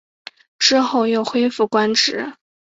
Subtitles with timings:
[0.57, 2.33] 之后又恢复官职。